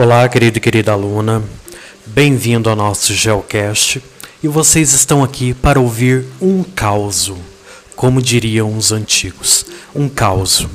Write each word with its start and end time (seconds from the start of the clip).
Olá, 0.00 0.28
querido 0.28 0.58
e 0.58 0.60
querida 0.60 0.92
aluna. 0.92 1.42
Bem-vindo 2.06 2.70
ao 2.70 2.76
nosso 2.76 3.12
Geocast. 3.12 4.00
E 4.40 4.46
vocês 4.46 4.92
estão 4.92 5.24
aqui 5.24 5.52
para 5.52 5.80
ouvir 5.80 6.24
um 6.40 6.62
caos, 6.62 7.32
como 7.96 8.22
diriam 8.22 8.76
os 8.76 8.92
antigos. 8.92 9.66
Um 9.92 10.08
caos. 10.08 10.68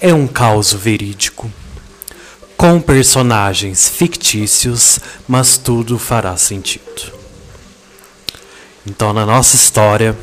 É 0.00 0.14
um 0.14 0.28
caos 0.28 0.72
verídico, 0.72 1.50
com 2.56 2.80
personagens 2.80 3.88
fictícios, 3.88 5.00
mas 5.26 5.58
tudo 5.58 5.98
fará 5.98 6.36
sentido. 6.36 7.12
Então, 8.86 9.12
na 9.12 9.26
nossa 9.26 9.56
história, 9.56 10.16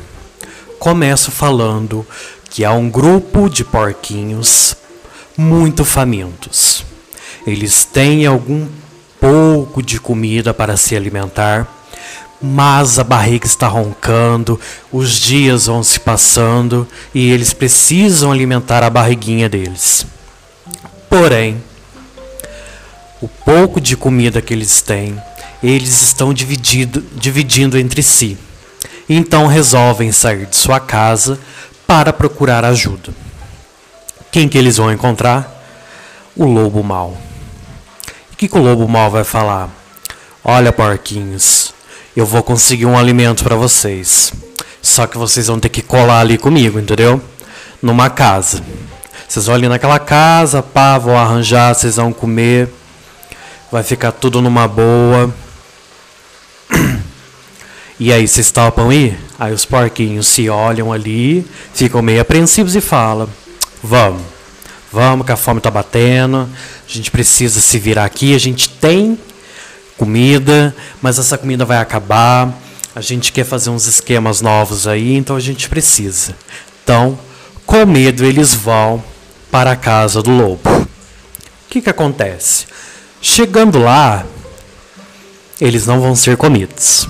começo 0.78 1.30
falando 1.30 2.06
que 2.48 2.64
há 2.64 2.72
um 2.72 2.88
grupo 2.88 3.50
de 3.50 3.62
porquinhos 3.62 4.74
muito 5.36 5.84
famintos. 5.84 6.93
Eles 7.46 7.84
têm 7.84 8.26
algum 8.26 8.66
pouco 9.20 9.82
de 9.82 10.00
comida 10.00 10.54
para 10.54 10.76
se 10.76 10.96
alimentar, 10.96 11.66
mas 12.40 12.98
a 12.98 13.04
barriga 13.04 13.46
está 13.46 13.66
roncando, 13.66 14.60
os 14.92 15.12
dias 15.12 15.66
vão 15.66 15.82
se 15.82 15.98
passando 16.00 16.86
e 17.14 17.30
eles 17.30 17.52
precisam 17.52 18.30
alimentar 18.30 18.82
a 18.82 18.90
barriguinha 18.90 19.48
deles. 19.48 20.06
Porém, 21.08 21.62
o 23.20 23.28
pouco 23.28 23.80
de 23.80 23.96
comida 23.96 24.42
que 24.42 24.52
eles 24.52 24.82
têm, 24.82 25.16
eles 25.62 26.02
estão 26.02 26.34
dividido, 26.34 27.02
dividindo 27.14 27.78
entre 27.78 28.02
si. 28.02 28.36
Então 29.08 29.46
resolvem 29.46 30.12
sair 30.12 30.46
de 30.46 30.56
sua 30.56 30.80
casa 30.80 31.38
para 31.86 32.12
procurar 32.12 32.64
ajuda. 32.64 33.12
Quem 34.30 34.48
que 34.48 34.58
eles 34.58 34.76
vão 34.76 34.92
encontrar? 34.92 35.50
O 36.36 36.44
lobo 36.44 36.82
mau. 36.82 37.16
Que, 38.44 38.48
que 38.48 38.58
o 38.58 38.62
lobo 38.62 38.86
mau 38.86 39.10
vai 39.10 39.24
falar? 39.24 39.70
Olha, 40.44 40.70
porquinhos, 40.70 41.72
eu 42.14 42.26
vou 42.26 42.42
conseguir 42.42 42.84
um 42.84 42.98
alimento 42.98 43.42
para 43.42 43.56
vocês. 43.56 44.34
Só 44.82 45.06
que 45.06 45.16
vocês 45.16 45.46
vão 45.46 45.58
ter 45.58 45.70
que 45.70 45.80
colar 45.80 46.20
ali 46.20 46.36
comigo, 46.36 46.78
entendeu? 46.78 47.22
Numa 47.80 48.10
casa. 48.10 48.62
Vocês 49.26 49.46
vão 49.46 49.54
ali 49.54 49.66
naquela 49.66 49.98
casa, 49.98 50.62
pá, 50.62 50.98
vão 50.98 51.16
arranjar, 51.16 51.74
vocês 51.74 51.96
vão 51.96 52.12
comer. 52.12 52.68
Vai 53.72 53.82
ficar 53.82 54.12
tudo 54.12 54.42
numa 54.42 54.68
boa. 54.68 55.34
E 57.98 58.12
aí, 58.12 58.26
vocês 58.26 58.50
topam 58.50 58.92
ir? 58.92 59.16
Aí 59.38 59.54
os 59.54 59.64
porquinhos 59.64 60.26
se 60.26 60.50
olham 60.50 60.92
ali, 60.92 61.46
ficam 61.72 62.02
meio 62.02 62.20
apreensivos 62.20 62.74
e 62.74 62.80
falam: 62.80 63.28
Vamos, 63.82 64.20
vamos, 64.94 65.26
que 65.26 65.32
a 65.32 65.36
fome 65.36 65.60
tá 65.60 65.70
batendo, 65.70 66.48
a 66.88 66.92
gente 66.92 67.10
precisa 67.10 67.60
se 67.60 67.78
virar 67.78 68.04
aqui, 68.04 68.34
a 68.34 68.38
gente 68.38 68.68
tem 68.68 69.18
comida, 69.96 70.74
mas 71.02 71.18
essa 71.18 71.36
comida 71.36 71.64
vai 71.64 71.78
acabar, 71.78 72.52
a 72.94 73.00
gente 73.00 73.32
quer 73.32 73.44
fazer 73.44 73.70
uns 73.70 73.86
esquemas 73.86 74.40
novos 74.40 74.86
aí, 74.86 75.14
então 75.14 75.36
a 75.36 75.40
gente 75.40 75.68
precisa. 75.68 76.34
Então, 76.82 77.18
com 77.66 77.84
medo, 77.84 78.24
eles 78.24 78.54
vão 78.54 79.02
para 79.50 79.72
a 79.72 79.76
casa 79.76 80.22
do 80.22 80.30
lobo. 80.30 80.68
O 80.70 80.86
que, 81.68 81.80
que 81.80 81.90
acontece? 81.90 82.66
Chegando 83.20 83.78
lá, 83.78 84.24
eles 85.60 85.86
não 85.86 86.00
vão 86.00 86.14
ser 86.14 86.36
comidos 86.36 87.08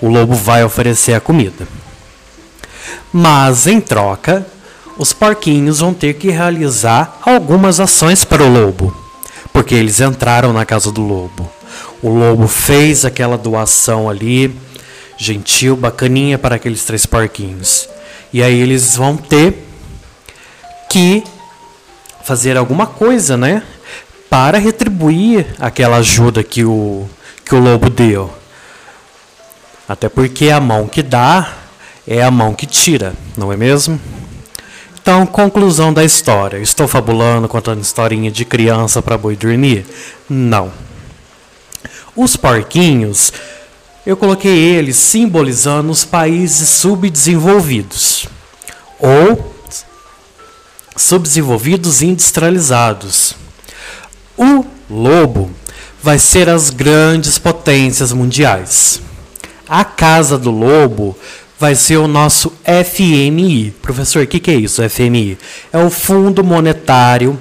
o 0.00 0.08
lobo 0.08 0.34
vai 0.34 0.64
oferecer 0.64 1.14
a 1.14 1.20
comida. 1.20 1.66
Mas, 3.12 3.66
em 3.66 3.80
troca, 3.80 4.46
os 4.98 5.12
porquinhos 5.12 5.80
vão 5.80 5.92
ter 5.92 6.14
que 6.14 6.30
realizar 6.30 7.18
algumas 7.22 7.80
ações 7.80 8.24
para 8.24 8.42
o 8.42 8.48
lobo, 8.48 8.96
porque 9.52 9.74
eles 9.74 10.00
entraram 10.00 10.52
na 10.52 10.64
casa 10.64 10.90
do 10.90 11.02
lobo. 11.02 11.50
O 12.02 12.10
lobo 12.10 12.46
fez 12.46 13.04
aquela 13.04 13.36
doação 13.36 14.08
ali, 14.08 14.54
gentil, 15.18 15.76
bacaninha 15.76 16.38
para 16.38 16.56
aqueles 16.56 16.84
três 16.84 17.04
porquinhos. 17.04 17.88
E 18.32 18.42
aí 18.42 18.58
eles 18.58 18.96
vão 18.96 19.16
ter 19.16 19.66
que 20.88 21.24
fazer 22.24 22.56
alguma 22.56 22.86
coisa, 22.86 23.36
né? 23.36 23.62
Para 24.28 24.58
retribuir 24.58 25.46
aquela 25.58 25.98
ajuda 25.98 26.42
que 26.42 26.64
o, 26.64 27.08
que 27.44 27.54
o 27.54 27.60
lobo 27.60 27.88
deu. 27.88 28.32
Até 29.88 30.08
porque 30.08 30.50
a 30.50 30.58
mão 30.58 30.88
que 30.88 31.02
dá 31.02 31.52
é 32.06 32.22
a 32.22 32.30
mão 32.30 32.54
que 32.54 32.66
tira, 32.66 33.14
não 33.36 33.52
é 33.52 33.56
mesmo? 33.56 34.00
Então, 35.06 35.24
conclusão 35.24 35.92
da 35.94 36.02
história. 36.02 36.58
Estou 36.58 36.88
fabulando, 36.88 37.46
contando 37.46 37.80
historinha 37.80 38.28
de 38.28 38.44
criança 38.44 39.00
para 39.00 39.16
boi 39.16 39.36
dormir? 39.36 39.86
Não. 40.28 40.72
Os 42.16 42.34
porquinhos, 42.34 43.32
eu 44.04 44.16
coloquei 44.16 44.58
eles 44.58 44.96
simbolizando 44.96 45.92
os 45.92 46.04
países 46.04 46.68
subdesenvolvidos 46.68 48.26
ou 48.98 49.54
subdesenvolvidos 50.96 52.02
industrializados. 52.02 53.36
O 54.36 54.64
lobo 54.90 55.52
vai 56.02 56.18
ser 56.18 56.48
as 56.48 56.68
grandes 56.68 57.38
potências 57.38 58.12
mundiais. 58.12 59.00
A 59.68 59.84
Casa 59.84 60.36
do 60.36 60.50
Lobo 60.50 61.16
vai 61.58 61.74
ser 61.74 61.96
o 61.96 62.06
nosso 62.06 62.52
FMI. 62.64 63.72
Professor, 63.82 64.22
o 64.22 64.26
que, 64.26 64.40
que 64.40 64.50
é 64.50 64.54
isso, 64.54 64.88
FMI? 64.88 65.38
É 65.72 65.78
o 65.78 65.90
Fundo 65.90 66.44
Monetário 66.44 67.38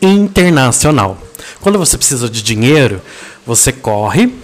Internacional. 0.00 1.18
Quando 1.60 1.78
você 1.78 1.96
precisa 1.96 2.28
de 2.28 2.42
dinheiro, 2.42 3.00
você 3.46 3.72
corre, 3.72 4.34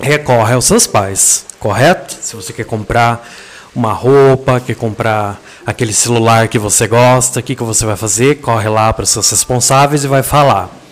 recorre 0.00 0.54
aos 0.54 0.64
seus 0.64 0.86
pais, 0.86 1.44
correto? 1.58 2.16
Se 2.20 2.36
você 2.36 2.52
quer 2.52 2.64
comprar 2.64 3.28
uma 3.74 3.92
roupa, 3.92 4.60
quer 4.60 4.76
comprar 4.76 5.40
aquele 5.66 5.92
celular 5.92 6.48
que 6.48 6.58
você 6.58 6.86
gosta, 6.86 7.40
o 7.40 7.42
que, 7.42 7.56
que 7.56 7.62
você 7.62 7.84
vai 7.84 7.96
fazer? 7.96 8.36
Corre 8.36 8.68
lá 8.68 8.92
para 8.92 9.02
os 9.02 9.10
seus 9.10 9.28
responsáveis 9.30 10.04
e 10.04 10.08
vai 10.08 10.22
falar 10.22 10.83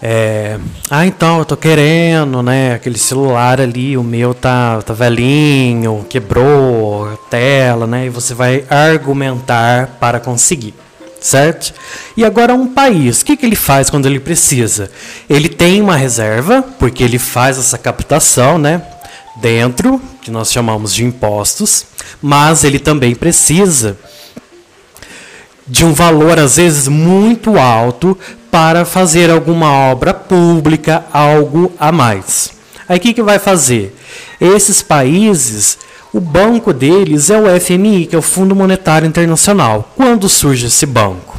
é, 0.00 0.58
ah, 0.90 1.06
então, 1.06 1.38
eu 1.38 1.44
tô 1.44 1.56
querendo, 1.56 2.42
né? 2.42 2.74
Aquele 2.74 2.98
celular 2.98 3.60
ali, 3.60 3.96
o 3.96 4.02
meu 4.02 4.34
tá, 4.34 4.82
tá 4.82 4.92
velhinho, 4.92 6.04
quebrou 6.08 7.08
a 7.08 7.16
tela, 7.30 7.86
né? 7.86 8.06
E 8.06 8.10
você 8.10 8.34
vai 8.34 8.64
argumentar 8.68 9.96
para 9.98 10.20
conseguir, 10.20 10.74
certo? 11.18 11.72
E 12.14 12.24
agora 12.26 12.54
um 12.54 12.66
país, 12.66 13.22
o 13.22 13.24
que, 13.24 13.36
que 13.38 13.46
ele 13.46 13.56
faz 13.56 13.88
quando 13.88 14.04
ele 14.04 14.20
precisa? 14.20 14.90
Ele 15.30 15.48
tem 15.48 15.80
uma 15.80 15.96
reserva, 15.96 16.62
porque 16.78 17.02
ele 17.02 17.18
faz 17.18 17.58
essa 17.58 17.78
captação, 17.78 18.58
né? 18.58 18.82
Dentro, 19.36 20.00
que 20.20 20.30
nós 20.30 20.52
chamamos 20.52 20.94
de 20.94 21.04
impostos, 21.04 21.86
mas 22.20 22.64
ele 22.64 22.78
também 22.78 23.14
precisa 23.14 23.96
de 25.66 25.84
um 25.84 25.92
valor 25.92 26.38
às 26.38 26.56
vezes 26.56 26.86
muito 26.86 27.58
alto 27.58 28.16
para 28.56 28.86
fazer 28.86 29.30
alguma 29.30 29.70
obra 29.70 30.14
pública, 30.14 31.04
algo 31.12 31.70
a 31.78 31.92
mais. 31.92 32.52
Aí 32.88 32.96
o 32.96 33.00
que, 33.00 33.12
que 33.12 33.22
vai 33.22 33.38
fazer? 33.38 33.94
Esses 34.40 34.80
países, 34.80 35.76
o 36.10 36.18
banco 36.20 36.72
deles 36.72 37.28
é 37.28 37.38
o 37.38 37.60
FMI, 37.60 38.06
que 38.06 38.16
é 38.16 38.18
o 38.18 38.22
Fundo 38.22 38.56
Monetário 38.56 39.06
Internacional. 39.06 39.92
Quando 39.94 40.26
surge 40.26 40.68
esse 40.68 40.86
banco? 40.86 41.38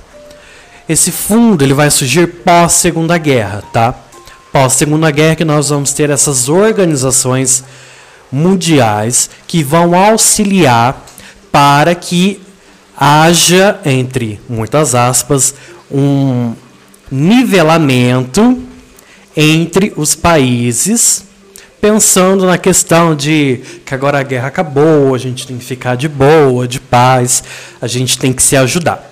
Esse 0.88 1.12
fundo 1.12 1.64
ele 1.64 1.74
vai 1.74 1.90
surgir 1.90 2.28
pós 2.28 2.74
Segunda 2.74 3.18
Guerra, 3.18 3.64
tá? 3.74 3.96
Pós 4.54 4.74
Segunda 4.74 5.10
Guerra 5.10 5.38
que 5.38 5.46
nós 5.46 5.70
vamos 5.70 5.94
ter 5.94 6.12
essas 6.12 6.48
organizações 6.48 7.64
mundiais 8.32 9.28
que 9.48 9.64
vão 9.64 9.96
auxiliar 9.96 11.04
para 11.52 11.96
que 11.96 12.40
haja, 12.96 13.80
entre 13.84 14.40
muitas 14.48 14.94
aspas, 14.94 15.56
um 15.90 16.54
nivelamento 17.12 18.62
entre 19.36 19.94
os 19.96 20.16
países, 20.16 21.26
pensando 21.80 22.46
na 22.46 22.58
questão 22.58 23.16
de 23.16 23.62
que 23.86 23.94
agora 23.94 24.20
a 24.20 24.24
guerra 24.24 24.48
acabou, 24.48 25.14
a 25.14 25.18
gente 25.18 25.46
tem 25.46 25.58
que 25.58 25.66
ficar 25.66 25.96
de 25.96 26.08
boa, 26.08 26.68
de 26.68 26.80
paz, 26.80 27.44
a 27.82 27.88
gente 27.88 28.18
tem 28.18 28.34
que 28.34 28.42
se 28.42 28.56
ajudar. 28.56 29.12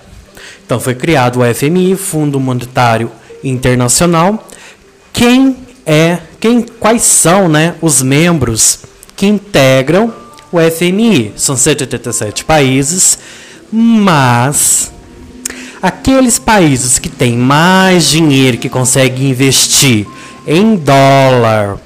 Então 0.64 0.80
foi 0.80 0.94
criado 0.94 1.40
o 1.40 1.54
FMI, 1.54 1.96
Fundo 1.96 2.40
Monetário 2.40 3.10
Internacional. 3.42 4.46
Quem 5.12 5.56
é, 5.86 6.18
quem, 6.40 6.62
quais 6.62 7.02
são, 7.02 7.48
né, 7.48 7.76
os 7.80 8.02
membros 8.02 8.80
que 9.14 9.26
integram 9.26 10.12
o 10.50 10.58
FMI? 10.58 11.32
São 11.36 11.56
187 11.56 12.44
países 12.44 13.18
mas 13.70 14.92
aqueles 15.80 16.38
países 16.38 16.98
que 16.98 17.08
têm 17.08 17.36
mais 17.36 18.04
dinheiro 18.08 18.58
que 18.58 18.68
conseguem 18.68 19.30
investir 19.30 20.06
em 20.46 20.76
dólar 20.76 21.78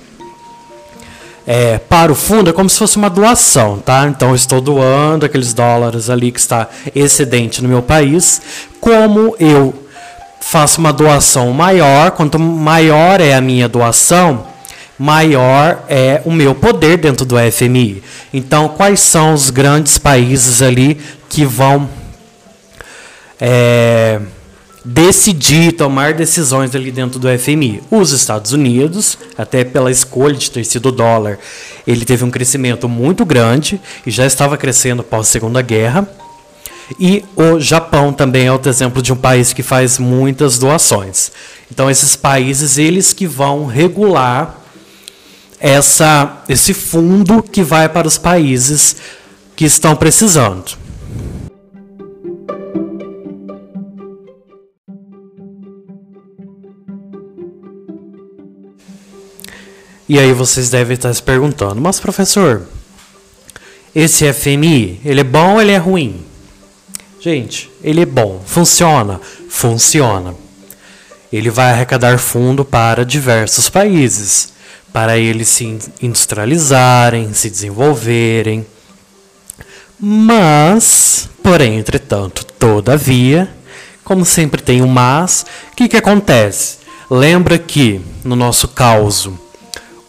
é, 1.47 1.79
para 1.79 2.13
o 2.13 2.15
fundo 2.15 2.51
é 2.51 2.53
como 2.53 2.71
se 2.71 2.79
fosse 2.79 2.97
uma 2.97 3.11
doação, 3.11 3.79
tá? 3.79 4.07
Então 4.07 4.29
eu 4.29 4.35
estou 4.37 4.61
doando 4.61 5.27
aqueles 5.27 5.53
dólares 5.53 6.09
ali 6.09 6.31
que 6.31 6.39
está 6.39 6.69
excedente 6.95 7.61
no 7.61 7.69
meu 7.69 7.83
país. 7.83 8.41
Como 8.81 9.35
eu 9.41 9.75
faço 10.41 10.81
uma 10.81 10.93
doação 10.93 11.53
maior, 11.53 12.13
quanto 12.13 12.39
maior 12.39 13.21
é 13.21 13.35
a 13.35 13.41
minha 13.41 13.69
doação, 13.69 14.47
maior 14.99 15.85
é 15.89 16.23
o 16.25 16.31
meu 16.31 16.55
poder 16.55 16.99
dentro 16.99 17.25
do 17.25 17.37
FMI. 17.51 18.03
Então, 18.33 18.69
quais 18.69 19.01
são 19.01 19.35
os 19.35 19.51
grandes 19.51 19.99
países 19.99 20.63
ali 20.63 21.01
que 21.29 21.45
vão 21.45 21.89
é, 23.41 24.21
decidir, 24.85 25.73
tomar 25.73 26.15
decisões 26.15 26.75
ali 26.75 26.91
dentro 26.91 27.19
do 27.19 27.29
FMI? 27.39 27.83
Os 27.91 28.13
Estados 28.13 28.53
Unidos, 28.53 29.19
até 29.37 29.65
pela 29.65 29.91
escolha 29.91 30.35
de 30.35 30.51
ter 30.51 30.65
sido 30.65 30.87
o 30.87 30.93
dólar, 30.93 31.39
ele 31.87 32.05
teve 32.05 32.25
um 32.25 32.31
crescimento 32.31 32.89
muito 32.89 33.25
grande 33.25 33.81
e 34.07 34.11
já 34.11 34.27
estava 34.27 34.57
crescendo 34.57 35.03
pós 35.03 35.29
Segunda 35.29 35.63
Guerra. 35.63 36.09
E 36.99 37.25
o 37.37 37.61
Japão 37.61 38.13
também 38.13 38.47
é 38.47 38.53
outro 38.53 38.69
exemplo 38.69 39.01
de 39.01 39.13
um 39.13 39.17
país 39.17 39.53
que 39.53 39.63
faz 39.63 39.99
muitas 39.99 40.59
doações. 40.59 41.31
Então 41.71 41.89
esses 41.89 42.17
países 42.17 42.79
eles 42.79 43.13
que 43.13 43.27
vão 43.27 43.65
regular 43.65 44.57
essa, 45.61 46.43
esse 46.49 46.75
fundo 46.75 47.43
que 47.43 47.63
vai 47.63 47.89
para 47.89 48.09
os 48.09 48.19
países 48.19 48.97
que 49.55 49.65
estão 49.65 49.95
precisando. 49.95 50.73
E 60.11 60.19
aí 60.19 60.33
vocês 60.33 60.71
devem 60.71 60.97
estar 60.97 61.15
se 61.15 61.23
perguntando, 61.23 61.81
mas 61.81 62.01
professor, 62.01 62.67
esse 63.95 64.25
FMI, 64.33 65.01
ele 65.05 65.21
é 65.21 65.25
bom 65.25 65.53
ou 65.53 65.63
ele 65.63 65.71
é 65.71 65.77
ruim? 65.77 66.27
Gente, 67.21 67.71
ele 67.81 68.01
é 68.01 68.05
bom, 68.05 68.43
funciona, 68.45 69.21
funciona. 69.49 70.35
Ele 71.33 71.49
vai 71.49 71.71
arrecadar 71.71 72.19
fundo 72.19 72.65
para 72.65 73.05
diversos 73.05 73.71
países 73.71 74.53
para 74.93 75.17
eles 75.17 75.47
se 75.47 75.79
industrializarem, 76.03 77.33
se 77.33 77.49
desenvolverem. 77.49 78.67
Mas, 79.97 81.31
porém, 81.41 81.79
entretanto, 81.79 82.45
todavia, 82.59 83.49
como 84.03 84.25
sempre 84.25 84.61
tem 84.61 84.83
um 84.83 84.89
mas, 84.89 85.47
o 85.71 85.77
que, 85.77 85.87
que 85.87 85.97
acontece? 85.97 86.79
Lembra 87.09 87.57
que, 87.57 88.01
no 88.25 88.35
nosso 88.35 88.67
caso, 88.67 89.39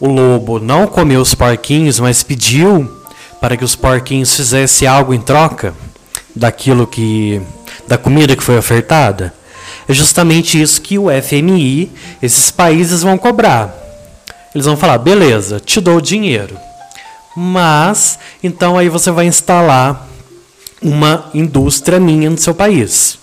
o 0.02 0.08
lobo 0.08 0.58
não 0.58 0.88
comeu 0.88 1.20
os 1.20 1.32
porquinhos, 1.32 2.00
mas 2.00 2.24
pediu 2.24 2.90
para 3.40 3.56
que 3.56 3.64
os 3.64 3.76
porquinhos 3.76 4.34
fizessem 4.34 4.88
algo 4.88 5.14
em 5.14 5.20
troca 5.20 5.72
daquilo 6.34 6.88
que. 6.88 7.40
da 7.86 7.96
comida 7.96 8.34
que 8.34 8.42
foi 8.42 8.58
ofertada? 8.58 9.32
É 9.86 9.94
justamente 9.94 10.60
isso 10.60 10.82
que 10.82 10.98
o 10.98 11.06
FMI, 11.08 11.88
esses 12.20 12.50
países 12.50 13.04
vão 13.04 13.16
cobrar. 13.16 13.72
Eles 14.52 14.66
vão 14.66 14.76
falar: 14.76 14.98
beleza, 14.98 15.60
te 15.60 15.80
dou 15.80 15.98
o 15.98 16.02
dinheiro. 16.02 16.58
Mas, 17.36 18.18
então 18.42 18.76
aí 18.76 18.88
você 18.88 19.12
vai 19.12 19.26
instalar 19.26 20.08
uma 20.82 21.30
indústria 21.32 22.00
minha 22.00 22.28
no 22.28 22.38
seu 22.38 22.56
país. 22.56 23.20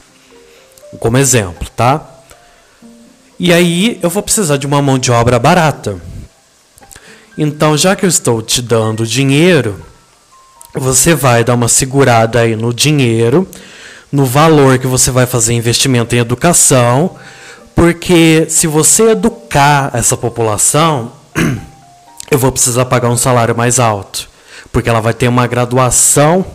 Como 0.97 1.17
exemplo, 1.17 1.67
tá? 1.75 2.07
E 3.37 3.51
aí 3.51 3.99
eu 4.01 4.09
vou 4.09 4.23
precisar 4.23 4.55
de 4.55 4.65
uma 4.65 4.81
mão 4.81 4.97
de 4.97 5.11
obra 5.11 5.37
barata. 5.37 5.99
Então, 7.41 7.77
já 7.77 7.95
que 7.95 8.03
eu 8.03 8.09
estou 8.09 8.41
te 8.41 8.61
dando 8.61 9.07
dinheiro, 9.07 9.79
você 10.75 11.15
vai 11.15 11.41
dar 11.41 11.55
uma 11.55 11.69
segurada 11.69 12.41
aí 12.41 12.53
no 12.53 12.73
dinheiro, 12.73 13.47
no 14.11 14.25
valor 14.25 14.77
que 14.77 14.85
você 14.85 15.09
vai 15.09 15.25
fazer 15.25 15.53
investimento 15.53 16.13
em 16.13 16.19
educação, 16.19 17.15
porque 17.73 18.45
se 18.49 18.67
você 18.67 19.11
educar 19.11 19.89
essa 19.93 20.17
população, 20.17 21.13
eu 22.29 22.37
vou 22.37 22.51
precisar 22.51 22.83
pagar 22.83 23.07
um 23.07 23.15
salário 23.15 23.55
mais 23.55 23.79
alto, 23.79 24.27
porque 24.69 24.89
ela 24.89 24.99
vai 24.99 25.13
ter 25.13 25.29
uma 25.29 25.47
graduação 25.47 26.45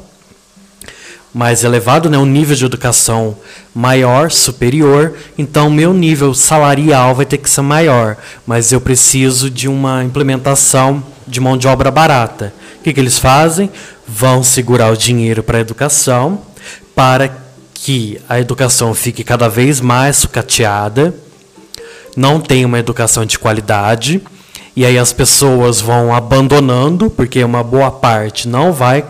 mais 1.35 1.65
elevado, 1.65 2.09
né, 2.09 2.17
um 2.17 2.25
nível 2.25 2.55
de 2.55 2.65
educação 2.65 3.37
maior, 3.75 4.31
superior, 4.31 5.15
então 5.37 5.69
meu 5.69 5.93
nível 5.93 6.33
salarial 6.33 7.13
vai 7.13 7.27
ter 7.27 7.39
que 7.39 7.51
ser 7.51 7.61
maior, 7.61 8.17
mas 8.47 8.71
eu 8.71 8.81
preciso 8.81 9.51
de 9.51 9.67
uma 9.67 10.05
implementação 10.05 11.03
de 11.27 11.41
mão 11.41 11.59
de 11.59 11.67
obra 11.67 11.91
barata. 11.91 12.55
O 12.79 12.85
que, 12.85 12.93
que 12.93 13.01
eles 13.01 13.19
fazem? 13.19 13.69
Vão 14.07 14.45
segurar 14.45 14.93
o 14.93 14.97
dinheiro 14.97 15.43
para 15.43 15.59
a 15.59 15.61
educação, 15.61 16.41
para 16.95 17.29
que 17.75 18.21
a 18.29 18.39
educação 18.39 18.95
fique 18.95 19.25
cada 19.25 19.49
vez 19.49 19.81
mais 19.81 20.19
sucateada, 20.19 21.13
não 22.17 22.39
tenha 22.39 22.67
uma 22.67 22.79
educação 22.79 23.27
de 23.27 23.41
qualidade, 23.41 24.23
e 24.77 24.87
aí 24.87 24.97
as 24.97 25.13
pessoas 25.13 25.81
vão 25.81 26.15
abandonando, 26.15 27.11
porque 27.11 27.43
uma 27.43 27.65
boa 27.65 27.91
parte 27.91 28.47
não 28.47 28.73
vai 28.73 29.05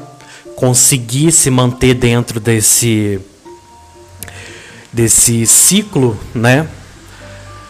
conseguir 0.65 1.31
se 1.31 1.51
manter 1.51 1.93
dentro 1.93 2.41
desse 2.41 3.21
desse 4.91 5.47
ciclo, 5.47 6.19
né, 6.35 6.67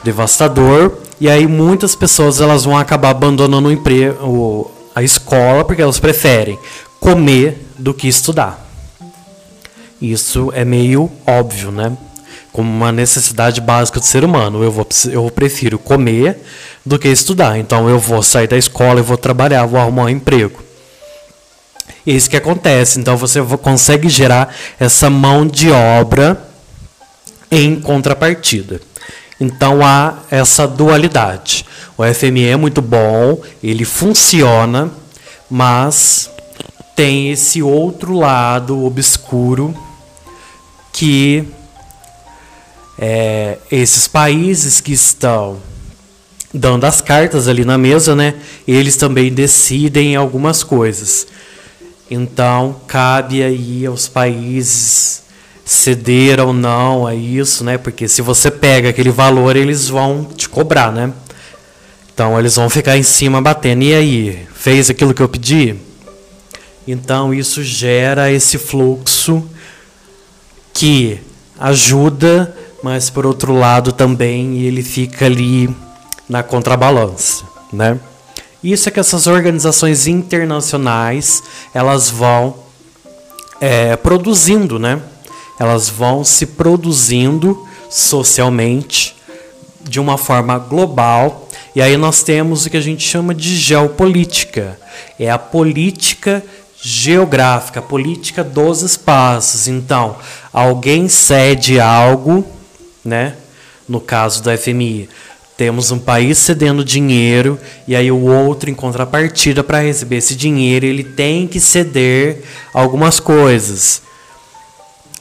devastador. 0.05 0.99
E 1.20 1.29
aí 1.29 1.44
muitas 1.49 1.96
pessoas 1.96 2.41
elas 2.41 2.64
vão 2.64 2.79
acabar 2.79 3.11
abandonando 3.11 3.69
o 3.69 3.73
emprego, 3.73 4.70
a 4.94 5.02
escola, 5.02 5.64
porque 5.64 5.82
elas 5.82 5.99
preferem 5.99 6.56
comer 7.00 7.67
do 7.76 7.93
que 7.93 8.06
estudar. 8.06 8.64
Isso 10.00 10.52
é 10.55 10.64
meio 10.64 11.11
óbvio, 11.26 11.73
né? 11.73 11.96
Como 12.52 12.70
uma 12.70 12.93
necessidade 12.93 13.61
básica 13.61 13.99
do 13.99 14.06
ser 14.06 14.23
humano. 14.23 14.62
Eu, 14.62 14.70
vou, 14.70 14.87
eu 15.11 15.29
prefiro 15.32 15.81
comer 15.81 16.38
do 16.87 16.96
que 16.96 17.08
estudar. 17.08 17.58
Então 17.58 17.88
eu 17.88 17.99
vou 17.99 18.23
sair 18.23 18.46
da 18.46 18.56
escola, 18.56 19.00
eu 19.00 19.05
vou 19.05 19.17
trabalhar, 19.17 19.67
vou 19.67 19.81
arrumar 19.81 20.05
um 20.05 20.11
emprego. 20.11 20.62
E 22.06 22.12
é 22.12 22.14
isso 22.14 22.28
que 22.28 22.36
acontece. 22.36 22.98
Então 22.98 23.16
você 23.16 23.40
consegue 23.62 24.08
gerar 24.08 24.54
essa 24.78 25.08
mão 25.08 25.46
de 25.46 25.70
obra 25.70 26.42
em 27.50 27.80
contrapartida. 27.80 28.80
Então 29.40 29.84
há 29.84 30.18
essa 30.30 30.66
dualidade. 30.66 31.64
O 31.96 32.04
FME 32.04 32.46
é 32.46 32.56
muito 32.56 32.82
bom, 32.82 33.40
ele 33.62 33.84
funciona, 33.84 34.90
mas 35.50 36.30
tem 36.96 37.30
esse 37.30 37.62
outro 37.62 38.14
lado 38.14 38.84
obscuro 38.84 39.74
que 40.92 41.44
é, 42.98 43.58
esses 43.70 44.06
países 44.06 44.81
que 44.81 44.93
estão 44.93 45.58
dando 46.52 46.84
as 46.84 47.00
cartas 47.00 47.48
ali 47.48 47.64
na 47.64 47.76
mesa, 47.76 48.14
né? 48.14 48.34
Eles 48.67 48.96
também 48.96 49.32
decidem 49.32 50.14
algumas 50.14 50.62
coisas. 50.62 51.26
Então, 52.11 52.77
cabe 52.87 53.43
aí 53.43 53.87
aos 53.87 54.08
países 54.08 55.23
ceder 55.65 56.39
ou 56.39 56.53
não 56.53 57.06
a 57.06 57.15
isso, 57.15 57.65
né? 57.65 57.79
Porque 57.79 58.06
se 58.06 58.20
você 58.20 58.51
pega 58.51 58.91
aquele 58.91 59.11
valor, 59.11 59.56
eles 59.56 59.89
vão 59.89 60.25
te 60.25 60.49
cobrar, 60.49 60.93
né? 60.93 61.13
Então, 62.13 62.39
eles 62.39 62.56
vão 62.56 62.69
ficar 62.69 62.96
em 62.96 63.03
cima 63.03 63.41
batendo. 63.41 63.82
E 63.82 63.94
aí, 63.94 64.46
fez 64.55 64.91
aquilo 64.91 65.15
que 65.15 65.23
eu 65.23 65.29
pedi? 65.29 65.75
Então, 66.87 67.32
isso 67.32 67.63
gera 67.63 68.31
esse 68.31 68.58
fluxo 68.58 69.43
que 70.73 71.19
ajuda, 71.58 72.55
mas 72.82 73.08
por 73.08 73.25
outro 73.25 73.55
lado 73.55 73.93
também 73.93 74.61
ele 74.61 74.82
fica 74.82 75.25
ali 75.25 75.75
na 76.29 76.43
contrabalança, 76.43 77.44
né? 77.73 77.99
Isso 78.64 78.88
é 78.88 78.92
que 78.92 78.98
essas 78.98 79.26
organizações 79.26 80.06
internacionais 80.06 81.42
elas 81.74 82.08
vão 82.08 82.56
é, 83.60 83.94
produzindo, 83.94 84.78
né? 84.78 85.02
Elas 85.60 85.90
vão 85.90 86.24
se 86.24 86.46
produzindo 86.46 87.68
socialmente 87.90 89.14
de 89.82 90.00
uma 90.00 90.16
forma 90.16 90.58
global. 90.58 91.46
E 91.76 91.82
aí 91.82 91.98
nós 91.98 92.22
temos 92.22 92.64
o 92.64 92.70
que 92.70 92.78
a 92.78 92.80
gente 92.80 93.06
chama 93.06 93.34
de 93.34 93.54
geopolítica. 93.54 94.80
É 95.20 95.30
a 95.30 95.38
política 95.38 96.42
geográfica, 96.80 97.80
a 97.80 97.82
política 97.82 98.42
dos 98.42 98.80
espaços. 98.80 99.68
Então, 99.68 100.16
alguém 100.50 101.06
cede 101.06 101.78
algo, 101.78 102.46
né? 103.04 103.36
No 103.86 104.00
caso 104.00 104.42
do 104.42 104.56
FMI, 104.56 105.10
temos 105.56 105.91
um 105.91 105.99
país 105.99 106.39
cedendo 106.39 106.84
dinheiro 106.84 107.58
e 107.87 107.94
aí 107.94 108.11
o 108.11 108.20
outro, 108.20 108.69
em 108.69 108.75
contrapartida, 108.75 109.63
para 109.63 109.81
receber 109.81 110.17
esse 110.17 110.34
dinheiro, 110.34 110.84
ele 110.84 111.05
tem 111.05 111.46
que 111.46 111.61
ceder 111.61 112.43
algumas 112.73 113.20
coisas. 113.20 114.03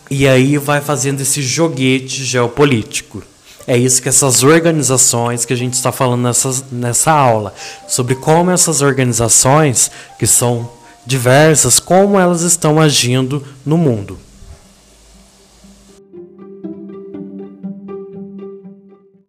E 0.10 0.28
aí 0.28 0.58
vai 0.58 0.82
fazendo 0.82 1.22
esse 1.22 1.42
joguete 1.42 2.24
geopolítico. 2.24 3.24
É 3.66 3.78
isso 3.78 4.02
que 4.02 4.10
essas 4.10 4.44
organizações 4.44 5.46
que 5.46 5.54
a 5.54 5.56
gente 5.56 5.74
está 5.74 5.92
falando 5.92 6.24
nessa, 6.24 6.64
nessa 6.72 7.12
aula, 7.12 7.54
sobre 7.88 8.16
como 8.16 8.52
essas 8.52 8.82
organizações, 8.82 9.90
que 10.20 10.28
são 10.28 10.70
diversas, 11.06 11.80
como 11.80 12.20
elas 12.20 12.42
estão 12.42 12.80
agindo 12.82 13.46
no 13.66 13.78
mundo. 13.78 14.20